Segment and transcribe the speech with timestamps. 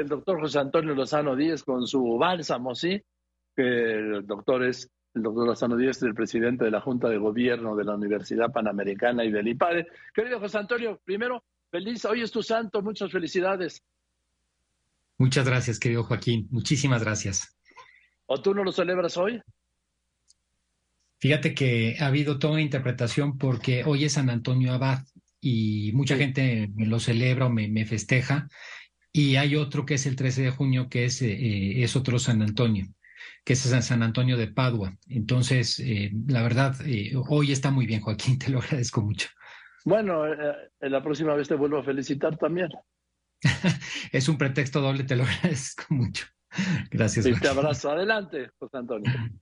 [0.00, 3.02] el doctor José Antonio Lozano Díez con su bálsamo, ¿sí?
[3.54, 7.18] Que el doctor es, el doctor Lozano Díez es el presidente de la Junta de
[7.18, 9.88] Gobierno de la Universidad Panamericana y del IPADE.
[10.14, 13.82] Querido José Antonio, primero, feliz, hoy es tu santo, muchas felicidades.
[15.18, 17.56] Muchas gracias, querido Joaquín, muchísimas gracias.
[18.26, 19.42] ¿O tú no lo celebras hoy?
[21.18, 25.00] Fíjate que ha habido toda una interpretación porque hoy es San Antonio Abad
[25.40, 28.48] y mucha gente lo celebra o me, festeja.
[29.12, 32.42] Y hay otro que es el 13 de junio, que es, eh, es otro San
[32.42, 32.86] Antonio,
[33.44, 34.96] que es San Antonio de Padua.
[35.08, 39.28] Entonces, eh, la verdad, eh, hoy está muy bien, Joaquín, te lo agradezco mucho.
[39.84, 40.24] Bueno,
[40.80, 42.68] la próxima vez te vuelvo a felicitar también.
[44.12, 46.26] es un pretexto doble, te lo agradezco mucho.
[46.90, 47.26] Gracias.
[47.26, 47.90] Y te abrazo.
[47.90, 49.10] Adelante, José Antonio.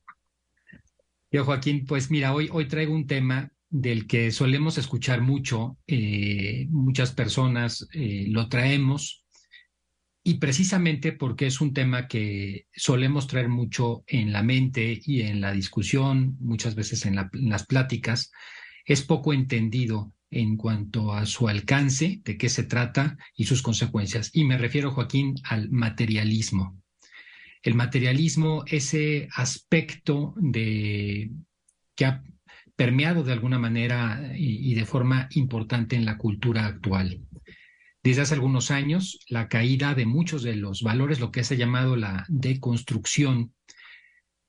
[1.30, 5.76] Yo, Joaquín, pues mira, hoy, hoy traigo un tema del que solemos escuchar mucho,
[6.70, 9.26] muchas personas lo traemos,
[10.28, 15.40] y precisamente porque es un tema que solemos traer mucho en la mente y en
[15.40, 18.30] la discusión, muchas veces en, las pláticas,
[18.84, 24.30] es poco entendido en cuanto a su alcance, de qué se trata y sus consecuencias.
[24.34, 26.78] Y me refiero, Joaquín, al materialismo
[27.62, 31.30] el materialismo, ese aspecto de
[31.96, 32.22] que ha
[32.76, 37.20] permeado de alguna manera y, de forma importante en la cultura actual.
[38.02, 41.58] Desde hace algunos años, la caída de muchos de los valores, lo que se ha
[41.58, 43.54] llamado la deconstrucción,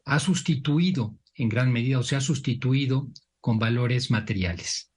[0.06, 4.92] ha sustituido en gran medida o se ha sustituido con valores materiales.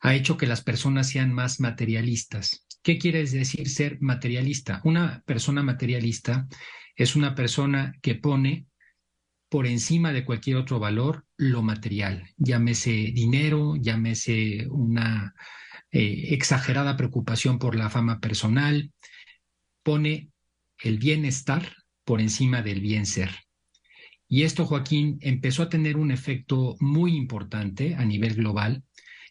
[0.00, 2.66] Ha hecho que las personas sean más materialistas.
[2.82, 4.80] ¿Qué quiere decir ser materialista?
[4.84, 6.48] Una persona materialista
[6.96, 8.66] es una persona que pone
[9.48, 15.34] por encima de cualquier otro valor lo material, llámese dinero, llámese una
[15.92, 18.90] eh, exagerada preocupación por la fama personal,
[19.82, 20.30] pone
[20.78, 23.30] el bienestar por encima del bien ser.
[24.26, 28.82] Y esto, Joaquín, empezó a tener un efecto muy importante a nivel global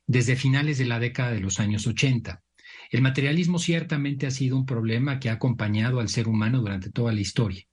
[0.06, 2.44] desde finales de la década de los años 80.
[2.92, 7.12] El materialismo ciertamente ha sido un problema que ha acompañado al ser humano durante toda
[7.14, 7.66] la historia,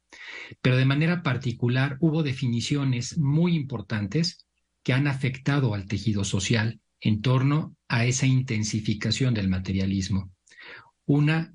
[0.62, 4.46] pero de manera particular hubo definiciones muy importantes
[4.82, 10.32] que han afectado al tejido social en torno a esa intensificación del materialismo.
[11.06, 11.54] Una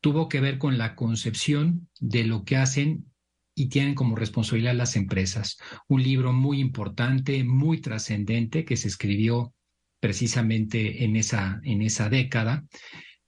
[0.00, 3.06] tuvo que ver con la concepción de lo que hacen
[3.54, 5.56] y tienen como responsabilidad las empresas.
[5.88, 9.54] Un libro muy importante, muy trascendente que se escribió
[10.00, 12.64] precisamente en esa, en esa década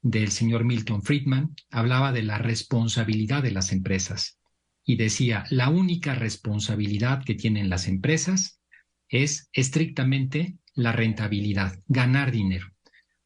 [0.03, 4.39] del señor Milton Friedman, hablaba de la responsabilidad de las empresas
[4.85, 8.61] y decía, la única responsabilidad que tienen las empresas
[9.09, 12.73] es estrictamente la rentabilidad, ganar dinero.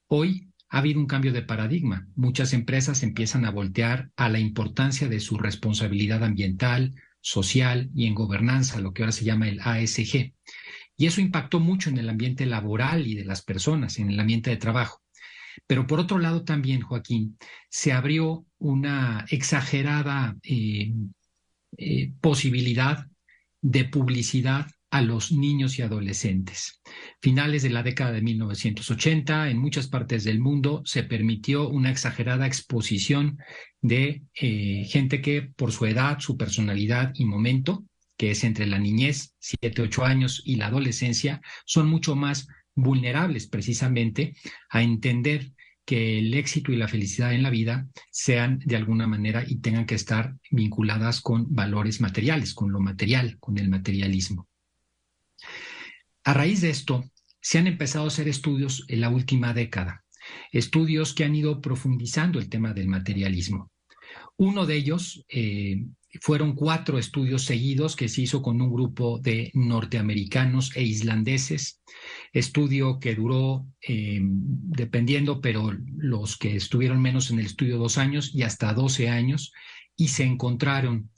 [0.06, 2.08] Hoy ha habido un cambio de paradigma.
[2.14, 8.14] Muchas empresas empiezan a voltear a la importancia de su responsabilidad ambiental, social y en
[8.14, 10.32] gobernanza, lo que ahora se llama el ASG.
[10.96, 14.50] Y eso impactó mucho en el ambiente laboral y de las personas, en el ambiente
[14.50, 15.02] de trabajo.
[15.66, 17.36] Pero por otro lado también, Joaquín,
[17.68, 20.92] se abrió una exagerada eh,
[21.76, 23.06] eh, posibilidad
[23.60, 26.80] de publicidad a los niños y adolescentes.
[27.20, 32.46] Finales de la década de 1980, en muchas partes del mundo se permitió una exagerada
[32.46, 33.38] exposición
[33.80, 37.84] de eh, gente que por su edad, su personalidad y momento
[38.20, 43.46] que es entre la niñez, 7, 8 años, y la adolescencia, son mucho más vulnerables
[43.46, 44.34] precisamente
[44.68, 45.52] a entender
[45.86, 49.86] que el éxito y la felicidad en la vida sean de alguna manera y tengan
[49.86, 54.49] que estar vinculadas con valores materiales, con lo material, con el materialismo.
[56.24, 57.04] A raíz de esto,
[57.40, 60.04] se han empezado a hacer estudios en la última década,
[60.52, 63.70] estudios que han ido profundizando el tema del materialismo.
[64.36, 65.84] Uno de ellos eh,
[66.20, 71.80] fueron cuatro estudios seguidos que se hizo con un grupo de norteamericanos e islandeses,
[72.32, 78.34] estudio que duró, eh, dependiendo, pero los que estuvieron menos en el estudio dos años
[78.34, 79.52] y hasta doce años,
[79.96, 81.10] y se encontraron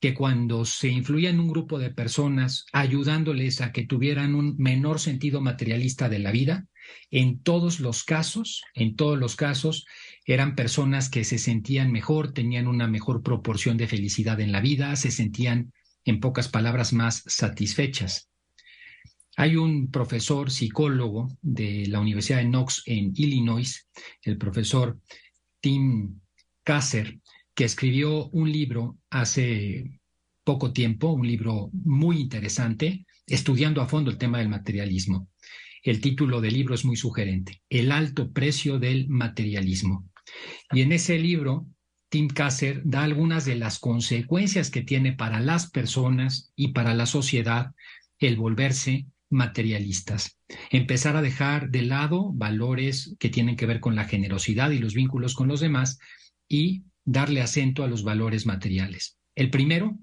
[0.00, 5.00] que cuando se influía en un grupo de personas ayudándoles a que tuvieran un menor
[5.00, 6.66] sentido materialista de la vida,
[7.10, 9.86] en todos los casos, en todos los casos,
[10.24, 14.94] eran personas que se sentían mejor, tenían una mejor proporción de felicidad en la vida,
[14.96, 15.72] se sentían,
[16.04, 18.28] en pocas palabras, más satisfechas.
[19.36, 23.86] Hay un profesor psicólogo de la Universidad de Knox en Illinois,
[24.22, 24.98] el profesor
[25.60, 26.20] Tim
[26.62, 27.18] Kasser,
[27.56, 29.98] que escribió un libro hace
[30.44, 35.30] poco tiempo, un libro muy interesante, estudiando a fondo el tema del materialismo.
[35.82, 40.08] El título del libro es muy sugerente, El alto precio del materialismo.
[40.70, 41.66] Y en ese libro,
[42.10, 47.06] Tim Kasser da algunas de las consecuencias que tiene para las personas y para la
[47.06, 47.72] sociedad
[48.18, 50.38] el volverse materialistas,
[50.70, 54.94] empezar a dejar de lado valores que tienen que ver con la generosidad y los
[54.94, 55.98] vínculos con los demás
[56.48, 59.16] y darle acento a los valores materiales.
[59.34, 59.98] El primero,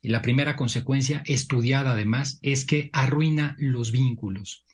[0.00, 4.64] y la primera consecuencia estudiada además, es que arruina los vínculos,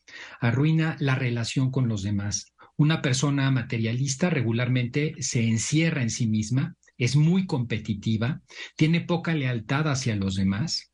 [0.40, 2.52] arruina la relación con los demás.
[2.76, 8.43] Una persona materialista regularmente se encierra en sí misma, es muy competitiva,
[8.76, 10.93] tiene poca lealtad hacia los demás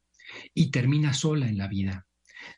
[0.55, 2.06] y termina sola en la vida.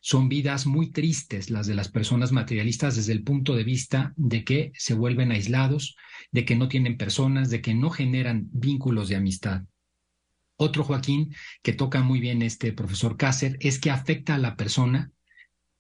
[0.00, 4.44] Son vidas muy tristes las de las personas materialistas desde el punto de vista de
[4.44, 5.96] que se vuelven aislados,
[6.30, 9.62] de que no tienen personas, de que no generan vínculos de amistad.
[10.56, 15.12] Otro Joaquín que toca muy bien este profesor Cácer es que afecta a la persona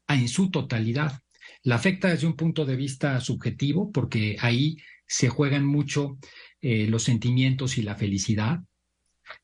[0.08, 1.20] en su totalidad.
[1.62, 6.18] La afecta desde un punto de vista subjetivo porque ahí se juegan mucho
[6.60, 8.60] eh, los sentimientos y la felicidad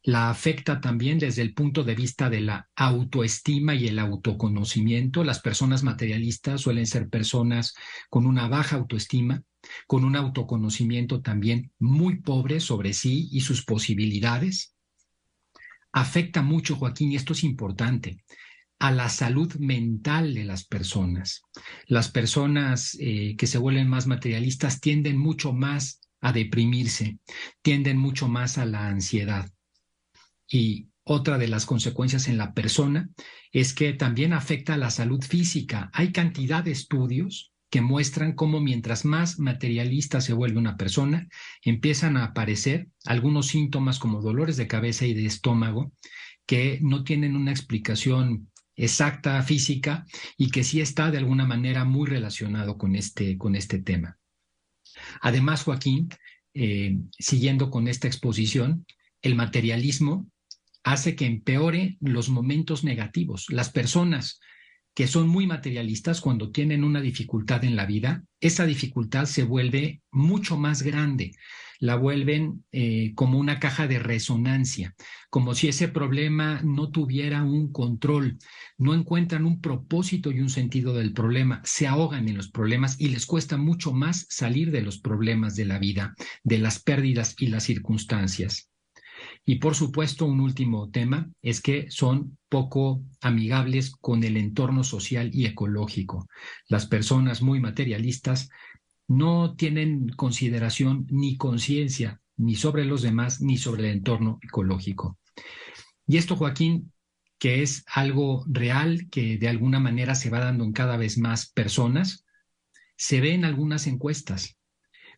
[0.02, 5.24] la afecta también desde el punto de vista de la autoestima y el autoconocimiento.
[5.24, 7.74] Las personas materialistas suelen ser personas
[8.10, 9.42] con una baja autoestima,
[9.86, 14.74] con un autoconocimiento también muy pobre sobre sí y sus posibilidades.
[15.92, 18.24] Afecta mucho, Joaquín, y esto es importante,
[18.78, 21.42] a la salud mental de las personas.
[21.86, 27.18] Las personas eh, que se vuelven más materialistas tienden mucho más a deprimirse,
[27.62, 29.53] tienden mucho más a la ansiedad.
[30.48, 33.10] Y otra de las consecuencias en la persona
[33.52, 35.90] es que también afecta a la salud física.
[35.92, 41.26] Hay cantidad de estudios que muestran cómo mientras más materialista se vuelve una persona,
[41.62, 45.92] empiezan a aparecer algunos síntomas como dolores de cabeza y de estómago
[46.46, 50.04] que no tienen una explicación exacta física
[50.36, 54.18] y que sí está de alguna manera muy relacionado con este, con este tema.
[55.20, 56.08] Además, Joaquín,
[56.54, 58.86] eh, siguiendo con esta exposición,
[59.20, 60.30] el materialismo
[60.84, 63.46] hace que empeore los momentos negativos.
[63.48, 64.40] Las personas
[64.94, 70.02] que son muy materialistas cuando tienen una dificultad en la vida, esa dificultad se vuelve
[70.12, 71.32] mucho más grande,
[71.80, 74.94] la vuelven eh, como una caja de resonancia,
[75.30, 78.38] como si ese problema no tuviera un control,
[78.78, 83.08] no encuentran un propósito y un sentido del problema, se ahogan en los problemas y
[83.08, 86.14] les cuesta mucho más salir de los problemas de la vida,
[86.44, 88.70] de las pérdidas y las circunstancias.
[89.46, 95.30] Y por supuesto, un último tema es que son poco amigables con el entorno social
[95.34, 96.26] y ecológico.
[96.68, 98.48] Las personas muy materialistas
[99.06, 105.18] no tienen consideración ni conciencia ni sobre los demás ni sobre el entorno ecológico.
[106.06, 106.92] Y esto, Joaquín,
[107.38, 111.50] que es algo real que de alguna manera se va dando en cada vez más
[111.50, 112.24] personas,
[112.96, 114.56] se ve en algunas encuestas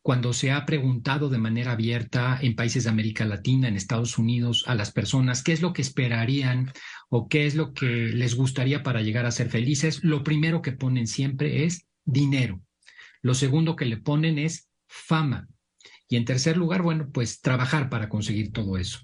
[0.06, 4.62] cuando se ha preguntado de manera abierta en países de América Latina, en Estados Unidos,
[4.68, 6.70] a las personas qué es lo que esperarían
[7.08, 10.70] o qué es lo que les gustaría para llegar a ser felices, lo primero que
[10.70, 12.62] ponen siempre es dinero.
[13.20, 15.48] Lo segundo que le ponen es fama.
[16.08, 19.00] Y en tercer lugar, bueno, pues trabajar para conseguir todo eso.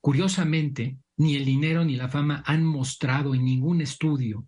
[0.00, 4.46] Curiosamente, ni el dinero ni la fama han mostrado en ningún estudio,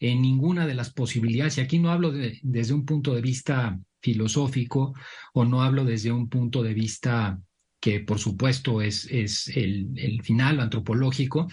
[0.00, 4.94] en ninguna de las posibilidades, y aquí no hablo desde un punto de vista filosófico
[5.34, 7.40] o no hablo desde un punto de vista
[7.80, 11.48] que por supuesto es, es el, el final antropológico,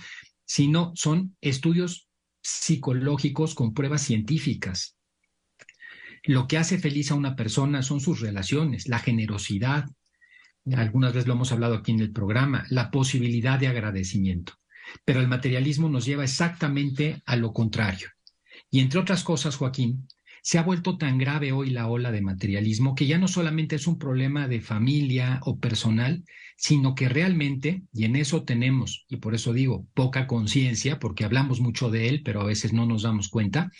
[0.45, 2.07] sino son estudios
[2.41, 4.95] psicológicos con pruebas científicas.
[6.23, 9.85] Lo que hace feliz a una persona son sus relaciones, la generosidad,
[10.75, 14.53] algunas veces lo hemos hablado aquí en el programa, la posibilidad de agradecimiento.
[15.05, 18.09] Pero el materialismo nos lleva exactamente a lo contrario.
[18.69, 20.07] Y entre otras cosas, Joaquín,
[20.43, 23.87] se ha vuelto tan grave hoy la ola de materialismo que ya no solamente es
[23.87, 26.25] un problema de familia o personal,
[26.57, 31.61] sino que realmente, y en eso tenemos, y por eso digo, poca conciencia, porque hablamos
[31.61, 33.71] mucho de él, pero a veces no nos damos cuenta,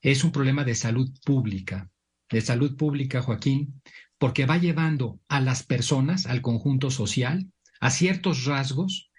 [0.00, 1.90] es un problema de salud pública,
[2.30, 3.82] de salud pública, Joaquín,
[4.16, 7.50] porque va llevando a las personas, al conjunto social,
[7.80, 9.10] a ciertos rasgos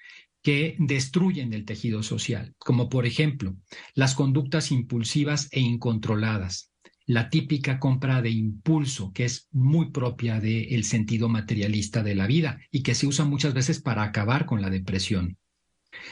[0.45, 3.55] que destruyen el tejido social, como por ejemplo
[3.95, 6.71] las conductas impulsivas e incontroladas,
[7.07, 12.59] la típica compra de impulso, que es muy propia del sentido materialista de la vida
[12.69, 15.39] y que se usa muchas veces para acabar con la depresión,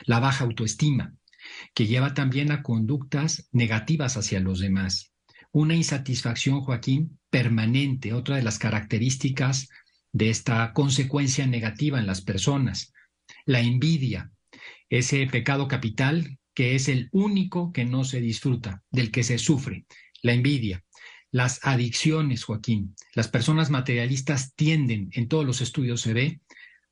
[0.07, 1.13] la baja autoestima,
[1.75, 5.13] que lleva también a conductas negativas hacia los demás,
[5.51, 9.69] una insatisfacción, Joaquín, permanente, otra de las características
[10.11, 12.93] de esta consecuencia negativa en las personas,
[13.45, 14.31] la envidia,
[14.89, 19.85] ese pecado capital que es el único que no se disfruta, del que se sufre,
[20.21, 20.83] la envidia.
[21.31, 22.95] las adicciones, Joaquín.
[23.15, 26.41] Las personas materialistas tienden, en todos los estudios se ve,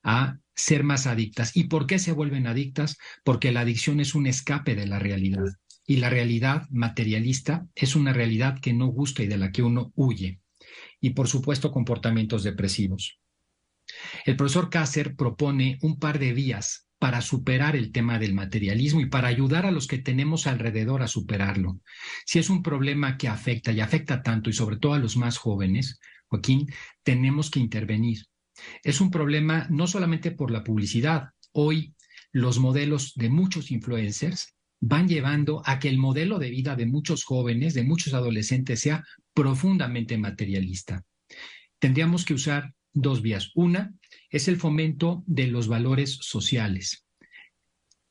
[0.02, 1.56] a ser más adictas.
[1.56, 2.98] ¿Y por qué se vuelven adictas?
[3.24, 5.46] Porque la adicción es un escape de la realidad.
[5.86, 9.92] Y la realidad materialista es una realidad que no gusta y de la que uno
[9.96, 10.40] huye.
[11.00, 13.21] Y por supuesto, comportamientos depresivos.
[14.26, 19.08] El profesor Kasser propone un par de vías para superar el tema del materialismo y
[19.08, 21.80] para ayudar a los que tenemos alrededor a superarlo.
[22.26, 25.38] Si es un problema que afecta y afecta tanto y sobre todo a los más
[25.38, 26.68] jóvenes, Joaquín,
[27.04, 28.26] tenemos que intervenir.
[28.84, 31.30] Es un problema no solamente por la publicidad.
[31.52, 31.96] Hoy
[32.32, 37.24] los modelos de muchos influencers van llevando a que el modelo de vida de muchos
[37.24, 41.04] jóvenes, de muchos adolescentes, sea profundamente materialista.
[41.80, 43.52] Tendríamos que usar dos vías.
[43.56, 43.94] Una
[44.30, 47.06] es el fomento de los valores sociales.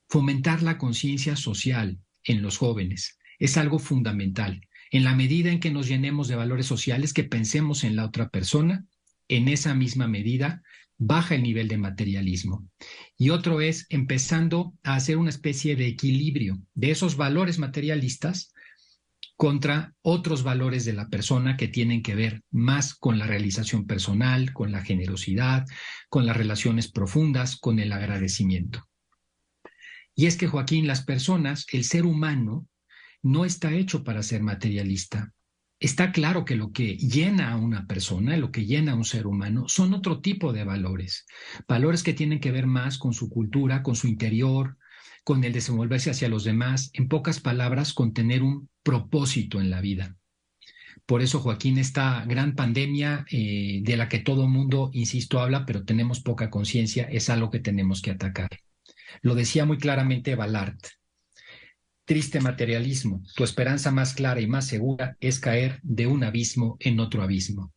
[0.09, 4.61] Fomentar la conciencia social en los jóvenes es algo fundamental.
[4.91, 8.29] En la medida en que nos llenemos de valores sociales, que pensemos en la otra
[8.29, 8.87] persona,
[9.29, 10.63] en esa misma medida
[10.99, 12.69] baja el nivel de materialismo.
[13.17, 18.53] Y otro es empezando a hacer una especie de equilibrio de esos valores materialistas
[19.41, 24.53] contra otros valores de la persona que tienen que ver más con la realización personal,
[24.53, 25.65] con la generosidad,
[26.11, 28.87] con las relaciones profundas, con el agradecimiento.
[30.15, 32.69] Y es que, Joaquín, las personas, el ser humano,
[33.23, 35.33] no está hecho para ser materialista.
[35.79, 39.27] Está claro que lo que llena a una persona, lo que llena a un ser
[39.27, 41.25] humano, son otro tipo de valores.
[41.67, 44.77] Valores que tienen que ver más con su cultura, con su interior,
[45.25, 49.81] con el desenvolverse hacia los demás, en pocas palabras, con tener un propósito en la
[49.81, 50.17] vida.
[51.07, 55.85] Por eso, Joaquín, esta gran pandemia eh, de la que todo mundo, insisto, habla, pero
[55.85, 58.51] tenemos poca conciencia, es algo que tenemos que atacar.
[59.23, 60.79] Lo decía muy claramente Ballard.
[62.05, 66.99] Triste materialismo, tu esperanza más clara y más segura es caer de un abismo en
[66.99, 67.73] otro abismo.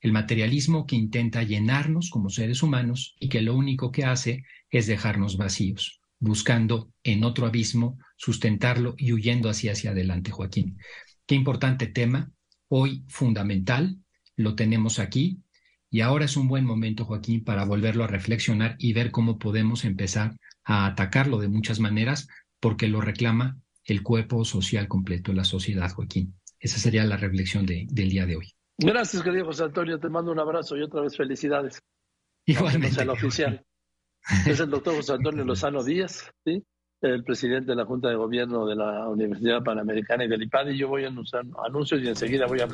[0.00, 4.86] El materialismo que intenta llenarnos como seres humanos y que lo único que hace es
[4.86, 10.78] dejarnos vacíos buscando en otro abismo sustentarlo y huyendo así hacia adelante, Joaquín.
[11.26, 12.30] Qué importante tema,
[12.68, 13.98] hoy fundamental,
[14.36, 15.42] lo tenemos aquí
[15.90, 19.84] y ahora es un buen momento, Joaquín, para volverlo a reflexionar y ver cómo podemos
[19.84, 22.28] empezar a atacarlo de muchas maneras,
[22.60, 26.38] porque lo reclama el cuerpo social completo, la sociedad, Joaquín.
[26.60, 28.52] Esa sería la reflexión del día de hoy.
[28.78, 29.98] Gracias, querido José Antonio.
[29.98, 31.82] Te mando un abrazo y otra vez felicidades.
[32.46, 33.02] Igualmente.
[33.02, 33.64] El oficial.
[34.46, 36.62] Es el doctor José Antonio Lozano Díaz, ¿sí?
[37.02, 40.78] el presidente de la Junta de Gobierno de la Universidad Panamericana y del IPAD, y
[40.78, 42.68] yo voy a anunciar anuncios y enseguida voy a